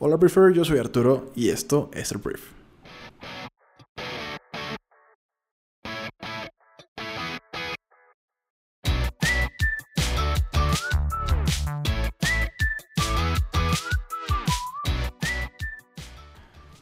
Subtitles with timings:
[0.00, 2.40] Hola Briefer, yo soy Arturo y esto es el Brief.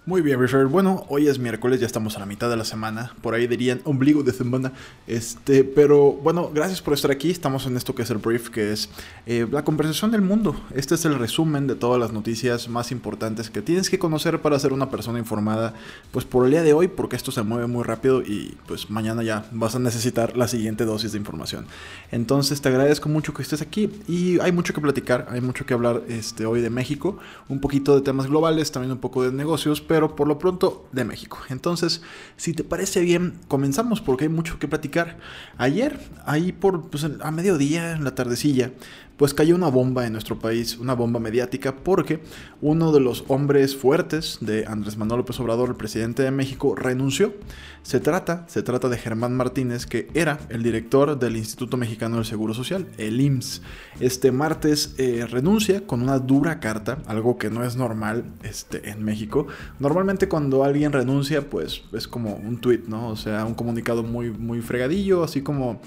[0.09, 0.67] Muy bien, Refer.
[0.67, 3.13] Bueno, hoy es miércoles, ya estamos a la mitad de la semana.
[3.23, 4.73] Por ahí dirían ombligo de semana.
[5.09, 7.33] Este, pero bueno, gracias por estar aquí.
[7.33, 8.89] Estamos en esto que es el brief, que es
[9.27, 10.55] eh, la conversación del mundo.
[10.73, 14.57] Este es el resumen de todas las noticias más importantes que tienes que conocer para
[14.61, 15.75] ser una persona informada.
[16.13, 19.25] Pues por el día de hoy, porque esto se mueve muy rápido y pues mañana
[19.25, 21.67] ya vas a necesitar la siguiente dosis de información.
[22.13, 25.75] Entonces te agradezco mucho que estés aquí y hay mucho que platicar, hay mucho que
[25.75, 27.19] hablar este, hoy de México,
[27.49, 31.07] un poquito de temas globales, también un poco de negocios, pero por lo pronto de
[31.07, 31.39] México.
[31.49, 32.03] Entonces,
[32.37, 35.17] si te parece bien, comenzamos porque hay mucho que platicar.
[35.57, 38.73] Ayer, ahí por pues, a mediodía, en la tardecilla,
[39.17, 42.21] pues cayó una bomba en nuestro país, una bomba mediática, porque
[42.61, 47.35] uno de los hombres fuertes de Andrés Manuel López Obrador, el presidente de México, renunció.
[47.83, 52.25] Se trata, se trata de Germán Martínez, que era el director del Instituto Mexicano del
[52.25, 53.63] Seguro Social, el IMSS.
[54.01, 59.05] Este martes eh, renuncia con una dura carta, algo que no es normal este, en
[59.05, 59.47] México.
[59.79, 63.09] Normalmente cuando alguien renuncia, pues es como un tweet, ¿no?
[63.09, 65.81] O sea, un comunicado muy, muy fregadillo, así como,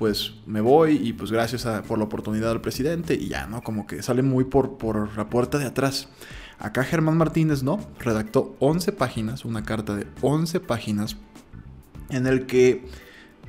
[0.00, 3.62] pues me voy y pues gracias por la oportunidad del presidente y ya, ¿no?
[3.62, 6.08] Como que sale muy por, por la puerta de atrás.
[6.58, 7.78] Acá Germán Martínez, ¿no?
[7.98, 11.18] Redactó 11 páginas, una carta de 11 páginas
[12.08, 12.86] en el que,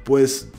[0.04, 0.50] pues,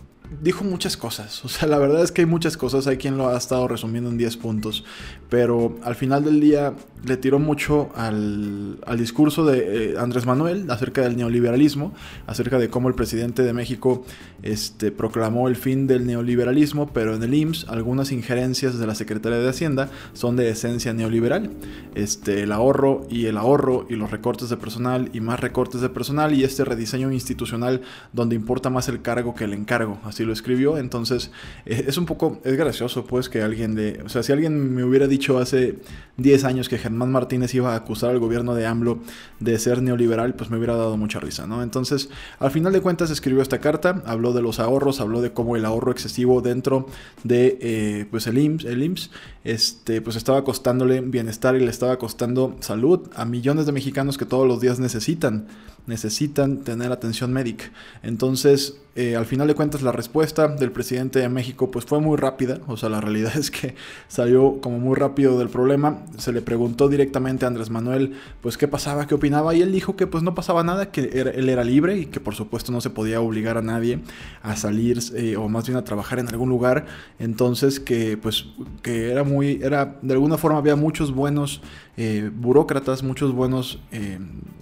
[0.41, 1.45] dijo muchas cosas.
[1.45, 2.87] O sea, la verdad es que hay muchas cosas.
[2.87, 4.85] Hay quien lo ha estado resumiendo en 10 puntos.
[5.29, 11.03] Pero al final del día le tiró mucho al, discurso de eh, Andrés Manuel acerca
[11.03, 11.93] del neoliberalismo,
[12.27, 14.05] acerca de cómo el presidente de México
[14.43, 19.39] este, proclamó el fin del neoliberalismo, pero en el IMSS algunas injerencias de la Secretaría
[19.39, 21.51] de Hacienda son de esencia neoliberal.
[21.95, 25.89] Este, el ahorro y el ahorro y los recortes de personal y más recortes de
[25.89, 29.99] personal y este rediseño institucional donde importa más el cargo que el encargo.
[30.05, 30.79] Así lo escribió.
[30.79, 31.31] Entonces,
[31.67, 34.85] eh, es un poco, es gracioso, pues, que alguien de, o sea, si alguien me
[34.85, 35.79] hubiera dicho hace
[36.17, 39.01] 10 años que Germán Martínez iba a acusar al gobierno de AMLO
[39.41, 41.63] de ser neoliberal, pues me hubiera dado mucha risa, ¿no?
[41.63, 45.57] Entonces, al final de cuentas, escribió esta carta, habló de los ahorros, habló de cómo
[45.57, 46.87] el ahorro excesivo dentro
[47.25, 49.11] de, eh, pues, el IMSS, el IMSS,
[49.45, 54.27] este, pues estaba costándole bienestar y le estaba costando salud a millones de mexicanos que
[54.27, 55.47] todos los días necesitan,
[55.87, 57.73] necesitan tener atención médica.
[58.03, 62.19] Entonces, eh, al final de cuentas, la respuesta del presidente de México pues fue muy
[62.19, 62.61] rápida.
[62.67, 63.75] O sea, la realidad es que
[64.09, 66.01] salió como muy rápido del problema.
[66.19, 69.55] Se le preguntó directamente a Andrés Manuel pues qué pasaba, qué opinaba.
[69.55, 71.03] Y él dijo que pues no pasaba nada, que
[71.35, 74.01] él era libre y que por supuesto no se podía obligar a nadie
[74.43, 76.85] a salir eh, o más bien a trabajar en algún lugar.
[77.19, 78.47] Entonces que pues
[78.83, 81.63] que era muy, era, de alguna forma había muchos buenos
[81.97, 83.81] eh, burócratas, muchos buenos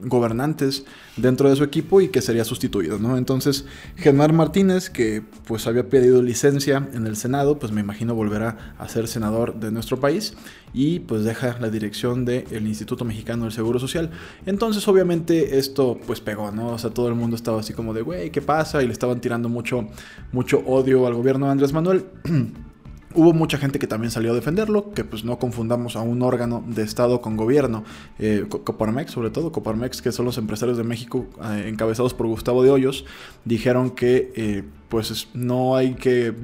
[0.02, 0.84] gobernantes
[1.16, 3.16] dentro de su equipo y que sería sustituido, ¿no?
[3.16, 8.74] Entonces, Germán Martínez, que pues había pedido licencia en el Senado, pues me imagino volverá
[8.78, 10.34] a ser senador de nuestro país
[10.72, 14.10] y pues deja la dirección del Instituto Mexicano del Seguro Social.
[14.46, 16.69] Entonces, obviamente esto pues pegó, ¿no?
[16.69, 18.82] O sea, todo el mundo estaba así como de, güey, ¿qué pasa?
[18.82, 19.88] Y le estaban tirando mucho,
[20.32, 22.04] mucho odio al gobierno de Andrés Manuel.
[23.12, 26.62] Hubo mucha gente que también salió a defenderlo, que pues no confundamos a un órgano
[26.66, 27.82] de Estado con gobierno,
[28.21, 32.62] eh, Coparmex sobre todo, Coparmex que son los empresarios de México eh, encabezados por Gustavo
[32.62, 33.04] de Hoyos,
[33.44, 36.34] dijeron que eh, pues no hay que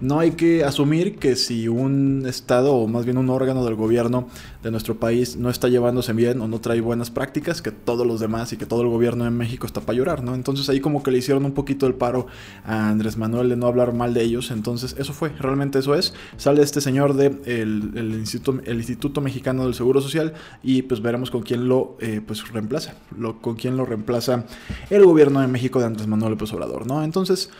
[0.00, 4.28] no hay que asumir que si un Estado o más bien un órgano del gobierno
[4.62, 8.20] de nuestro país no está llevándose bien o no trae buenas prácticas, que todos los
[8.20, 10.34] demás y que todo el gobierno de México está para llorar, ¿no?
[10.34, 12.26] Entonces ahí como que le hicieron un poquito el paro
[12.64, 16.14] a Andrés Manuel de no hablar mal de ellos, entonces eso fue, realmente eso es.
[16.36, 21.02] Sale este señor del de el, Instituto, el Instituto Mexicano del Seguro Social y pues
[21.02, 22.94] veremos con quién lo eh, pues reemplaza,
[23.40, 24.44] con quién lo reemplaza
[24.90, 27.02] el gobierno de México de Andrés Manuel López Obrador, ¿no?
[27.02, 27.50] Entonces...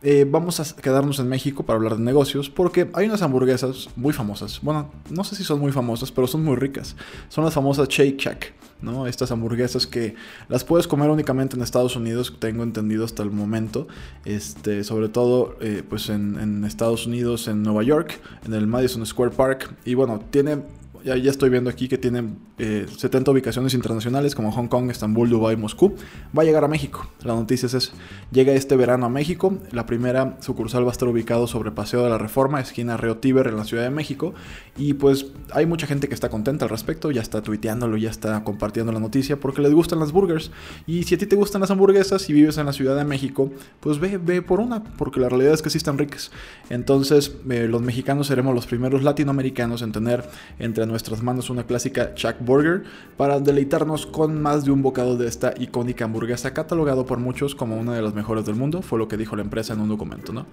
[0.00, 4.12] Eh, vamos a quedarnos en México para hablar de negocios porque hay unas hamburguesas muy
[4.12, 4.60] famosas.
[4.62, 6.94] Bueno, no sé si son muy famosas, pero son muy ricas.
[7.28, 9.08] Son las famosas Shake Shack, ¿no?
[9.08, 10.14] Estas hamburguesas que
[10.48, 13.88] las puedes comer únicamente en Estados Unidos, tengo entendido hasta el momento.
[14.24, 19.04] Este, sobre todo, eh, pues en, en Estados Unidos, en Nueva York, en el Madison
[19.04, 19.74] Square Park.
[19.84, 20.58] Y bueno, tiene
[21.04, 25.28] ya, ya, estoy viendo aquí que tienen 70 eh, ubicaciones internacionales como Hong Kong, Estambul,
[25.28, 25.94] Dubai, Moscú.
[26.36, 27.08] Va a llegar a México.
[27.22, 27.92] La noticia es esa.
[28.32, 29.58] Llega este verano a México.
[29.72, 33.46] La primera sucursal va a estar ubicado sobre Paseo de la Reforma, esquina Río Tíber,
[33.46, 34.34] en la Ciudad de México.
[34.76, 37.10] Y pues hay mucha gente que está contenta al respecto.
[37.10, 40.50] Ya está tuiteándolo, ya está compartiendo la noticia porque les gustan las burgers.
[40.86, 43.52] Y si a ti te gustan las hamburguesas y vives en la Ciudad de México,
[43.80, 46.30] pues ve, ve por una, porque la realidad es que sí están ricas.
[46.70, 50.28] Entonces, eh, los mexicanos seremos los primeros latinoamericanos en tener
[50.58, 52.84] entre nuestras manos una clásica Chuck Burger
[53.16, 57.76] para deleitarnos con más de un bocado de esta icónica hamburguesa catalogado por muchos como
[57.76, 60.32] una de las mejores del mundo, fue lo que dijo la empresa en un documento,
[60.32, 60.46] ¿no?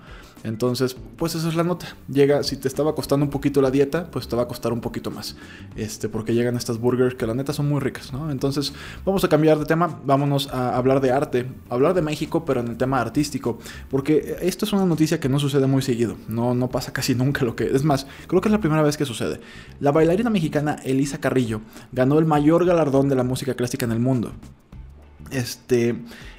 [0.44, 1.88] Entonces, pues esa es la nota.
[2.08, 4.80] Llega, si te estaba costando un poquito la dieta, pues te va a costar un
[4.80, 5.36] poquito más.
[5.76, 8.30] Este, porque llegan estas burgers que la neta son muy ricas, ¿no?
[8.30, 8.72] Entonces,
[9.04, 12.68] vamos a cambiar de tema, vámonos a hablar de arte, hablar de México, pero en
[12.68, 13.58] el tema artístico,
[13.90, 17.44] porque esto es una noticia que no sucede muy seguido, no, no pasa casi nunca
[17.44, 17.66] lo que...
[17.66, 19.40] Es más, creo que es la primera vez que sucede.
[19.80, 21.62] La bailarina mexicana Elisa Carrillo
[21.92, 24.32] ganó el mayor galardón de la música clásica en el mundo.
[25.32, 25.96] Este,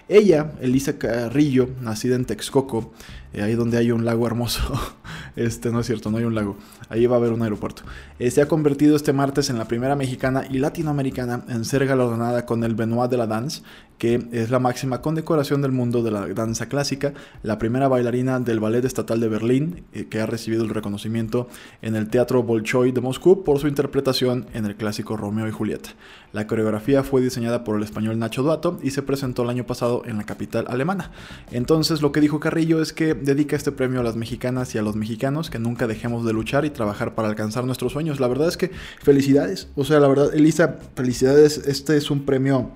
[0.08, 2.92] ella, Elisa Carrillo, nacida en Texcoco,
[3.32, 4.60] eh, ahí donde hay un lago hermoso.
[5.36, 6.56] Este, no es cierto, no hay un lago.
[6.88, 7.82] Ahí va a haber un aeropuerto.
[8.18, 12.46] Eh, se ha convertido este martes en la primera mexicana y latinoamericana en ser galardonada
[12.46, 13.60] con el Benoit de la Danse,
[13.98, 18.60] que es la máxima condecoración del mundo de la danza clásica, la primera bailarina del
[18.60, 21.48] Ballet Estatal de Berlín, eh, que ha recibido el reconocimiento
[21.82, 25.90] en el Teatro Bolshoi de Moscú por su interpretación en el clásico Romeo y Julieta.
[26.32, 30.02] La coreografía fue diseñada por el español Nacho Duato y se presentó el año pasado
[30.04, 31.10] en la capital alemana.
[31.50, 34.82] Entonces lo que dijo Carrillo es que dedica este premio a las mexicanas y a
[34.82, 38.20] los mexicanos, que nunca dejemos de luchar y trabajar para alcanzar nuestros sueños.
[38.20, 38.70] La verdad es que
[39.02, 42.70] felicidades, o sea, la verdad, Elisa, felicidades, este es un premio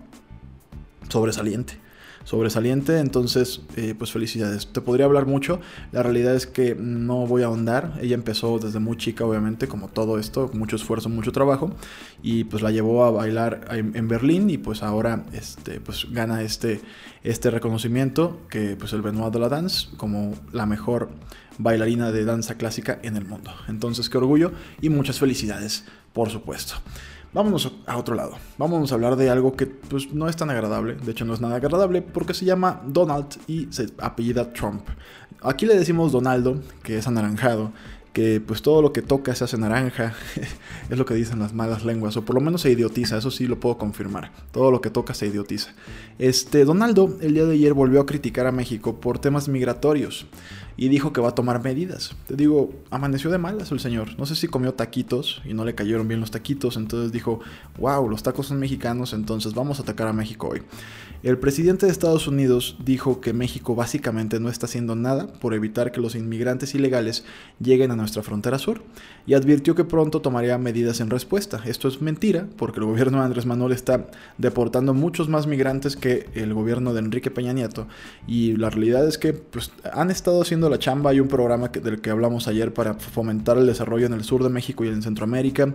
[1.09, 1.79] sobresaliente
[2.25, 4.67] sobresaliente, entonces eh, pues felicidades.
[4.67, 5.61] Te podría hablar mucho,
[5.93, 9.89] la realidad es que no voy a ahondar, ella empezó desde muy chica obviamente, como
[9.89, 11.73] todo esto, mucho esfuerzo, mucho trabajo,
[12.23, 16.81] y pues la llevó a bailar en, Berlín y pues ahora este, pues gana este,
[17.23, 21.11] este reconocimiento que pues el Benoit de la Dance como la mejor
[21.59, 23.53] bailarina de danza clásica en el mundo.
[23.69, 26.75] Entonces qué orgullo y muchas felicidades, por supuesto.
[27.33, 28.33] Vámonos a otro lado.
[28.59, 30.97] Vámonos a hablar de algo que pues, no es tan agradable.
[30.97, 34.83] De hecho, no es nada agradable porque se llama Donald y se apellida Trump.
[35.43, 37.73] Aquí le decimos Donaldo, que es anaranjado,
[38.13, 40.15] que pues todo lo que toca se hace naranja,
[40.91, 43.47] es lo que dicen las malas lenguas, o por lo menos se idiotiza, eso sí
[43.47, 45.71] lo puedo confirmar, todo lo que toca se idiotiza.
[46.19, 50.27] Este, Donaldo el día de ayer volvió a criticar a México por temas migratorios
[50.81, 52.17] y dijo que va a tomar medidas.
[52.27, 54.19] Te digo, amaneció de malas el señor.
[54.19, 57.41] No sé si comió taquitos y no le cayeron bien los taquitos, entonces dijo,
[57.79, 60.63] wow, los tacos son mexicanos, entonces vamos a atacar a México hoy.
[61.23, 65.93] El presidente de Estados Unidos dijo que México básicamente no está haciendo nada por evitar
[65.93, 67.25] que los inmigrantes ilegales
[67.63, 68.83] lleguen a nuestra frontera sur
[69.27, 71.61] y advirtió que pronto tomaría medidas en respuesta.
[71.67, 74.07] Esto es mentira porque el gobierno de Andrés Manuel está
[74.39, 77.87] deportando muchos más migrantes que el gobierno de Enrique Peña Nieto
[78.27, 81.11] y la realidad es que pues, han estado haciendo la chamba.
[81.11, 84.49] Hay un programa del que hablamos ayer para fomentar el desarrollo en el sur de
[84.49, 85.75] México y en Centroamérica.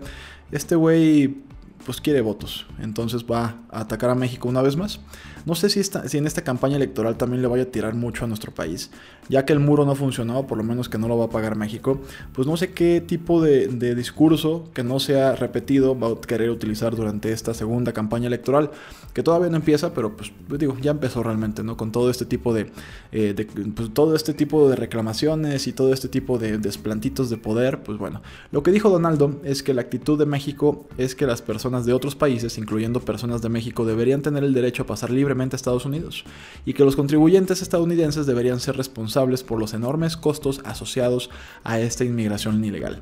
[0.51, 1.44] Este güey
[1.85, 4.99] pues quiere votos, entonces va a atacar a México una vez más.
[5.45, 8.27] No sé si, si en esta campaña electoral también le vaya a tirar mucho a
[8.27, 8.89] nuestro país,
[9.29, 11.29] ya que el muro no ha funcionado, por lo menos que no lo va a
[11.29, 12.01] pagar México,
[12.33, 16.95] pues no sé qué tipo de, discurso que no sea repetido va a querer utilizar
[16.95, 18.71] durante esta segunda campaña electoral,
[19.13, 21.77] que todavía no empieza, pero pues digo, ya empezó realmente, ¿no?
[21.77, 22.71] Con todo este tipo de,
[23.11, 27.83] eh, pues, todo este tipo de reclamaciones y todo este tipo de desplantitos de poder,
[27.83, 28.21] pues bueno,
[28.51, 31.94] lo que dijo Donaldo es que la actitud de México es que las personas de
[31.94, 35.86] otros países, incluyendo personas de México, deberían tener el derecho a pasar libre a Estados
[35.86, 36.24] Unidos
[36.66, 41.30] y que los contribuyentes estadounidenses deberían ser responsables por los enormes costos asociados
[41.63, 43.01] a esta inmigración ilegal.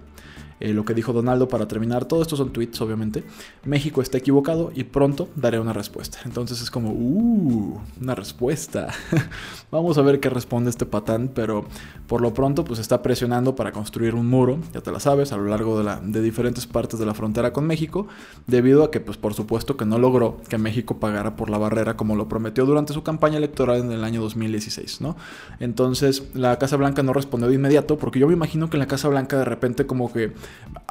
[0.59, 3.23] Eh, lo que dijo Donaldo para terminar, todo esto son tweets obviamente,
[3.65, 6.19] México está equivocado y pronto daré una respuesta.
[6.25, 8.89] Entonces es como, uh, una respuesta.
[9.71, 11.65] Vamos a ver qué responde este patán, pero
[12.07, 15.37] por lo pronto pues está presionando para construir un muro, ya te la sabes, a
[15.37, 18.07] lo largo de, de diferentes partes de la frontera con México,
[18.47, 21.97] debido a que pues por supuesto que no logró que México pagara por la barrera
[21.97, 25.15] como lo prometió durante su campaña electoral en el año 2016, ¿no?
[25.59, 28.87] Entonces la Casa Blanca no respondió de inmediato, porque yo me imagino que en la
[28.87, 30.33] Casa Blanca de repente como que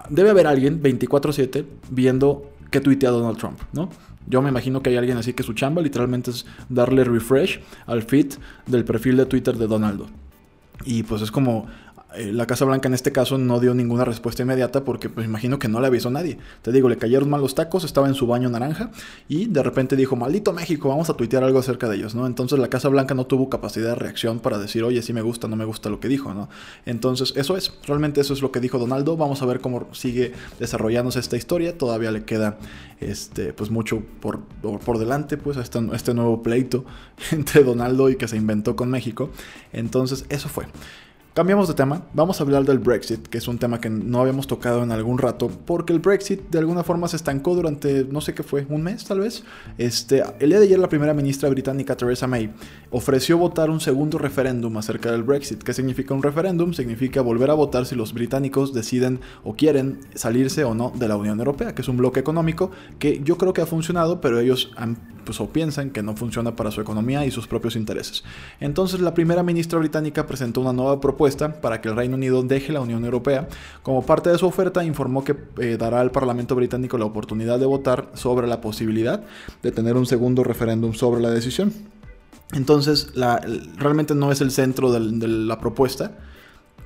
[0.08, 3.88] debe haber alguien 24/7 viendo qué tuitea Donald Trump, ¿no?
[4.26, 8.02] Yo me imagino que hay alguien así que su chamba literalmente es darle refresh al
[8.02, 8.34] feed
[8.66, 10.06] del perfil de Twitter de Donaldo.
[10.84, 11.66] Y pues es como,
[12.16, 15.68] la Casa Blanca en este caso no dio ninguna respuesta inmediata porque pues imagino que
[15.68, 16.38] no le avisó a nadie.
[16.62, 18.90] Te digo, le cayeron mal los tacos, estaba en su baño naranja
[19.28, 22.26] y de repente dijo, maldito México, vamos a tuitear algo acerca de ellos, ¿no?
[22.26, 25.48] Entonces la Casa Blanca no tuvo capacidad de reacción para decir, oye, sí me gusta,
[25.48, 26.48] no me gusta lo que dijo, ¿no?
[26.86, 30.32] Entonces eso es, realmente eso es lo que dijo Donaldo, vamos a ver cómo sigue
[30.58, 32.58] desarrollándose esta historia, todavía le queda
[33.00, 36.84] este, pues mucho por, por delante, pues este, este nuevo pleito
[37.32, 39.30] entre Donaldo y que se inventó con México.
[39.72, 40.66] Entonces eso fue.
[41.34, 44.46] Cambiamos de tema, vamos a hablar del Brexit, que es un tema que no habíamos
[44.46, 48.34] tocado en algún rato, porque el Brexit de alguna forma se estancó durante, no sé
[48.34, 49.42] qué fue, un mes tal vez.
[49.78, 52.52] Este, el día de ayer la primera ministra británica Theresa May
[52.90, 55.62] ofreció votar un segundo referéndum acerca del Brexit.
[55.62, 56.74] ¿Qué significa un referéndum?
[56.74, 61.16] Significa volver a votar si los británicos deciden o quieren salirse o no de la
[61.16, 64.70] Unión Europea, que es un bloque económico que yo creo que ha funcionado, pero ellos
[64.76, 68.22] han, pues, o piensan que no funciona para su economía y sus propios intereses.
[68.60, 71.21] Entonces la primera ministra británica presentó una nueva propuesta
[71.60, 73.48] para que el Reino Unido deje la Unión Europea.
[73.82, 77.66] Como parte de su oferta, informó que eh, dará al Parlamento británico la oportunidad de
[77.66, 79.22] votar sobre la posibilidad
[79.62, 81.72] de tener un segundo referéndum sobre la decisión.
[82.52, 83.12] Entonces,
[83.78, 86.12] realmente no es el centro de la propuesta.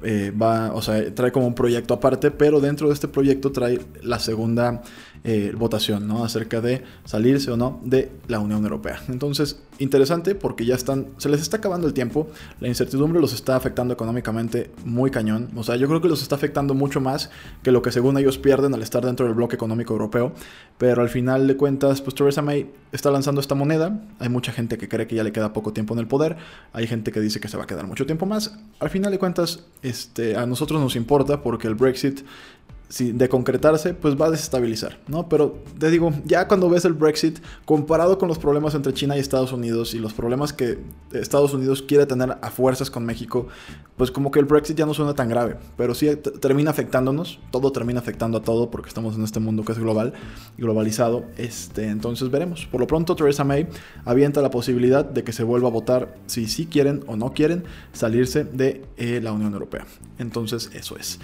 [0.03, 3.81] Eh, va, o sea, trae como un proyecto aparte, pero dentro de este proyecto trae
[4.03, 4.83] la segunda
[5.25, 6.23] eh, votación, ¿no?
[6.23, 9.03] Acerca de salirse o no de la Unión Europea.
[9.09, 12.29] Entonces, interesante porque ya están, se les está acabando el tiempo,
[12.61, 16.35] la incertidumbre los está afectando económicamente muy cañón, o sea, yo creo que los está
[16.35, 17.31] afectando mucho más
[17.63, 20.33] que lo que según ellos pierden al estar dentro del bloque económico europeo,
[20.79, 24.79] pero al final de cuentas, pues Theresa May está lanzando esta moneda, hay mucha gente
[24.79, 26.37] que cree que ya le queda poco tiempo en el poder,
[26.73, 29.19] hay gente que dice que se va a quedar mucho tiempo más, al final de
[29.19, 32.21] cuentas, este, a nosotros nos importa porque el Brexit
[32.89, 35.29] de concretarse, pues va a desestabilizar, ¿no?
[35.29, 39.21] Pero te digo, ya cuando ves el Brexit, comparado con los problemas entre China y
[39.21, 40.79] Estados Unidos y los problemas que
[41.13, 43.49] Estados Unidos quiere tener a fuerzas con México,
[43.97, 46.09] pues como que el Brexit ya no suena tan grave, pero sí
[46.41, 50.13] termina afectándonos, todo termina afectando a todo porque estamos en este mundo que es global
[50.57, 52.67] y globalizado, este, entonces veremos.
[52.67, 53.67] Por lo pronto Theresa May
[54.05, 57.65] avienta la posibilidad de que se vuelva a votar si sí quieren o no quieren
[57.93, 59.87] salirse de eh, la Unión Europea.
[60.19, 61.19] Entonces eso es.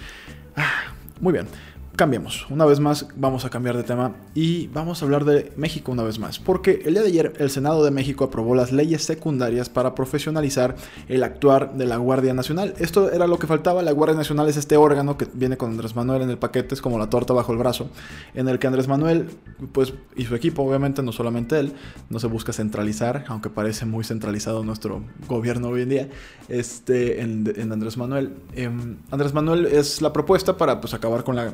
[0.57, 0.92] Ah.
[1.23, 1.47] Muy bien.
[1.95, 2.47] Cambiemos.
[2.49, 6.01] Una vez más vamos a cambiar de tema y vamos a hablar de México una
[6.01, 6.39] vez más.
[6.39, 10.75] Porque el día de ayer el Senado de México aprobó las leyes secundarias para profesionalizar
[11.07, 12.73] el actuar de la Guardia Nacional.
[12.79, 13.83] Esto era lo que faltaba.
[13.83, 16.81] La Guardia Nacional es este órgano que viene con Andrés Manuel en el paquete, es
[16.81, 17.91] como la torta bajo el brazo,
[18.33, 19.29] en el que Andrés Manuel
[19.71, 21.73] pues, y su equipo, obviamente no solamente él,
[22.09, 26.09] no se busca centralizar, aunque parece muy centralizado nuestro gobierno hoy en día,
[26.49, 28.33] este, en, Andrés Manuel.
[28.55, 31.53] Em, Andrés Manuel es la propuesta para pues, acabar con la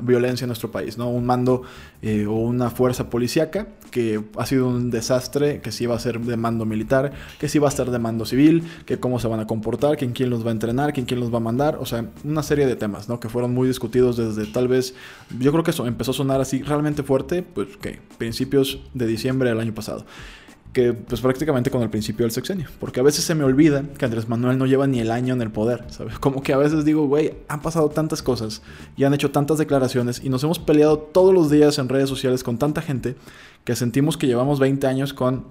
[0.00, 1.08] violencia en nuestro país, ¿no?
[1.08, 1.62] Un mando
[2.02, 6.20] eh, o una fuerza policíaca que ha sido un desastre, que sí va a ser
[6.20, 9.40] de mando militar, que sí va a estar de mando civil, que cómo se van
[9.40, 11.86] a comportar, quién quién los va a entrenar, quién quién los va a mandar, o
[11.86, 13.20] sea, una serie de temas, ¿no?
[13.20, 14.94] Que fueron muy discutidos desde tal vez,
[15.38, 19.48] yo creo que eso empezó a sonar así realmente fuerte, pues que principios de diciembre
[19.48, 20.04] del año pasado
[20.72, 22.68] que pues prácticamente con el principio del sexenio.
[22.78, 25.42] Porque a veces se me olvida que Andrés Manuel no lleva ni el año en
[25.42, 26.18] el poder, ¿sabes?
[26.20, 28.62] Como que a veces digo, güey, han pasado tantas cosas
[28.96, 32.42] y han hecho tantas declaraciones y nos hemos peleado todos los días en redes sociales
[32.42, 33.16] con tanta gente
[33.64, 35.44] que sentimos que llevamos 20 años con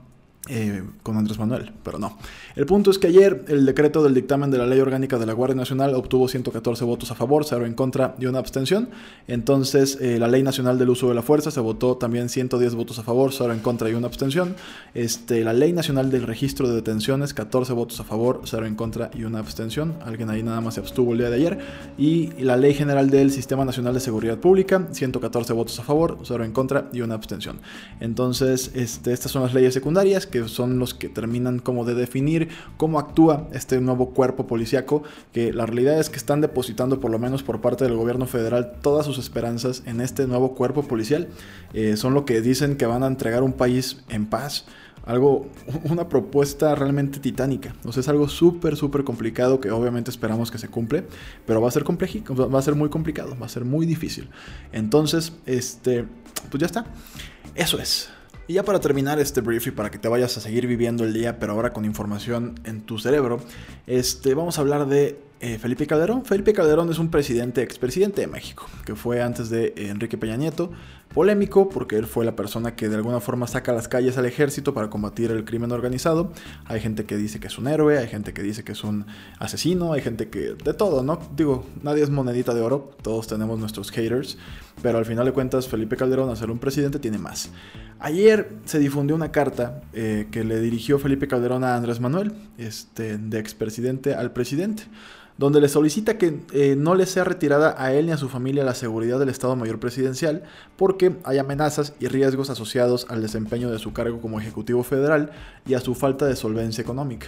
[0.48, 2.18] eh, con Andrés Manuel, pero no.
[2.56, 5.34] El punto es que ayer el decreto del dictamen de la Ley Orgánica de la
[5.34, 8.90] Guardia Nacional obtuvo 114 votos a favor, 0 en contra y una abstención.
[9.28, 13.00] Entonces, eh, la Ley Nacional del Uso de la Fuerza se votó también 110 votos
[13.00, 14.56] a favor, 0 en contra y una abstención.
[14.94, 19.10] Este, la Ley Nacional del Registro de Detenciones, 14 votos a favor, 0 en contra
[19.14, 19.96] y una abstención.
[20.06, 21.60] Alguien ahí nada más se abstuvo el día de ayer.
[21.98, 26.44] Y la Ley General del Sistema Nacional de Seguridad Pública, 114 votos a favor, 0
[26.44, 27.58] en contra y una abstención.
[28.00, 32.50] Entonces, este, estas son las leyes secundarias que son los que terminan como de definir
[32.76, 37.20] cómo actúa este nuevo cuerpo policíaco, que la realidad es que están depositando por lo
[37.20, 41.30] menos por parte del gobierno federal todas sus esperanzas en este nuevo cuerpo policial.
[41.74, 44.66] Eh, son lo que dicen que van a entregar un país en paz
[45.06, 45.48] algo,
[45.86, 47.74] una propuesta realmente titánica.
[47.86, 51.06] O sea, es algo súper, súper complicado que obviamente esperamos que se cumple,
[51.46, 54.28] pero va a ser complejo, va a ser muy complicado, va a ser muy difícil.
[54.74, 56.06] Entonces, este,
[56.50, 56.86] pues ya está.
[57.56, 58.10] Eso es.
[58.48, 61.14] Y ya para terminar este brief y para que te vayas a seguir viviendo el
[61.14, 63.40] día, pero ahora con información en tu cerebro,
[63.88, 66.26] este, vamos a hablar de eh, Felipe Calderón.
[66.26, 70.72] Felipe Calderón es un presidente, expresidente de México, que fue antes de Enrique Peña Nieto,
[71.16, 74.74] polémico porque él fue la persona que de alguna forma saca las calles al ejército
[74.74, 76.32] para combatir el crimen organizado.
[76.66, 79.06] Hay gente que dice que es un héroe, hay gente que dice que es un
[79.40, 80.56] asesino, hay gente que...
[80.62, 81.18] de todo, ¿no?
[81.36, 84.38] Digo, nadie es monedita de oro, todos tenemos nuestros haters,
[84.82, 87.50] pero al final de cuentas Felipe Calderón, a ser un presidente, tiene más.
[88.00, 93.18] Ayer se difundió una carta eh, que le dirigió Felipe Calderón a Andrés Manuel, este,
[93.18, 94.84] de expresidente al presidente
[95.38, 98.64] donde le solicita que eh, no le sea retirada a él ni a su familia
[98.64, 100.44] la seguridad del Estado Mayor Presidencial
[100.78, 105.32] porque hay amenazas y riesgos asociados al desempeño de su cargo como Ejecutivo Federal
[105.66, 107.28] y a su falta de solvencia económica.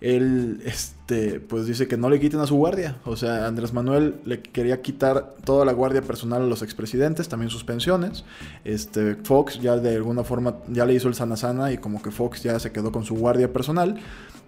[0.00, 0.62] El,
[1.10, 2.98] este, pues dice que no le quiten a su guardia.
[3.04, 7.50] O sea, Andrés Manuel le quería quitar toda la guardia personal a los expresidentes, también
[7.50, 8.24] sus pensiones.
[8.64, 12.12] Este, Fox ya de alguna forma ya le hizo el sana sana y como que
[12.12, 14.00] Fox ya se quedó con su guardia personal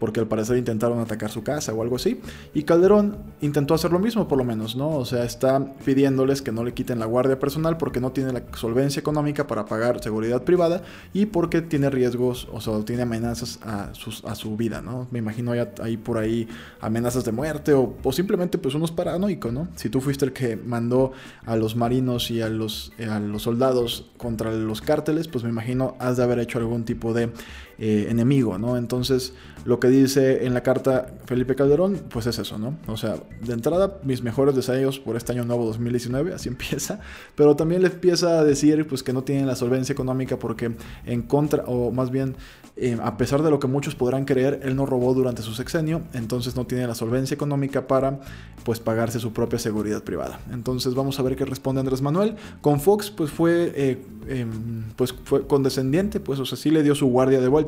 [0.03, 2.21] porque al parecer intentaron atacar su casa o algo así.
[2.55, 4.91] Y Calderón intentó hacer lo mismo, por lo menos, ¿no?
[4.97, 8.43] O sea, está pidiéndoles que no le quiten la guardia personal porque no tiene la
[8.57, 13.93] solvencia económica para pagar seguridad privada y porque tiene riesgos, o sea, tiene amenazas a,
[14.27, 15.07] a su vida, ¿no?
[15.13, 16.49] Me imagino ya ahí por ahí
[16.81, 19.69] amenazas de muerte o, simplemente pues unos paranoicos, ¿no?
[19.77, 21.13] Si tú fuiste el que mandó
[21.47, 25.97] a los marinos y a los, a los soldados contra los cárteles, pues me imagino
[25.99, 27.31] has de haber hecho algún tipo de
[27.79, 28.77] eh, enemigo, ¿no?
[28.77, 32.77] Entonces, lo que dice en la carta Felipe Calderón, pues es eso, ¿no?
[32.87, 37.01] O sea, de entrada, mis mejores deseos por este año nuevo 2019, así empieza,
[37.35, 40.73] pero también le empieza a decir, pues que no tienen la solvencia económica porque
[41.07, 42.37] en contra, o más bien,
[42.75, 46.03] eh, a pesar de lo que muchos podrán creer, él no robó durante su sexenio,
[46.15, 48.21] entonces no tiene la solvencia económica para,
[48.65, 50.41] pues, pagarse su propia seguridad privada.
[50.51, 52.37] Entonces, vamos a ver qué responde Andrés Manuel.
[52.63, 56.95] Con Fox, pues fue, eh, em, pues fue condescendiente, pues, o sea, sí le dio
[56.95, 57.62] su guardia de vuelta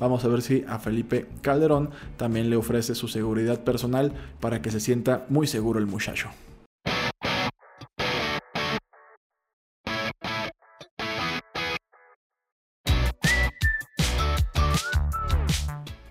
[0.00, 4.70] Vamos a ver si a Felipe Calderón también le ofrece su seguridad personal para que
[4.70, 6.30] se sienta muy seguro el muchacho.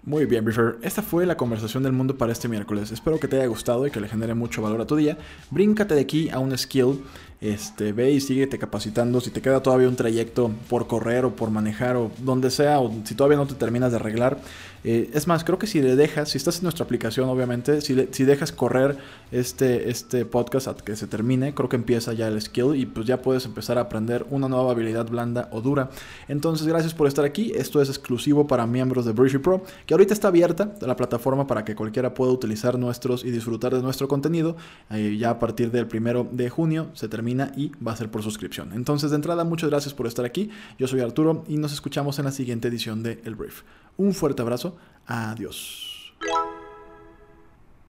[0.07, 0.77] Muy bien, Briefer.
[0.83, 2.93] Esta fue la conversación del mundo para este miércoles.
[2.93, 5.17] Espero que te haya gustado y que le genere mucho valor a tu día.
[5.51, 7.03] Bríncate de aquí a un skill
[7.39, 9.21] este, ve y síguete capacitando.
[9.21, 12.91] Si te queda todavía un trayecto por correr o por manejar o donde sea, o
[13.03, 14.39] si todavía no te terminas de arreglar.
[14.83, 18.07] Eh, es más, creo que si le dejas, si estás en nuestra aplicación, obviamente, si,
[18.11, 18.97] si dejas correr
[19.31, 23.05] este, este podcast a que se termine, creo que empieza ya el skill y pues
[23.05, 25.89] ya puedes empezar a aprender una nueva habilidad blanda o dura.
[26.27, 27.51] Entonces, gracias por estar aquí.
[27.55, 31.65] Esto es exclusivo para miembros de Briefy Pro, que ahorita está abierta la plataforma para
[31.65, 34.55] que cualquiera pueda utilizar nuestros y disfrutar de nuestro contenido.
[34.91, 38.23] Eh, ya a partir del primero de junio se termina y va a ser por
[38.23, 38.73] suscripción.
[38.73, 40.49] Entonces, de entrada, muchas gracias por estar aquí.
[40.77, 43.61] Yo soy Arturo y nos escuchamos en la siguiente edición de El Brief.
[43.97, 44.77] Un fuerte abrazo.
[45.05, 46.13] Adiós.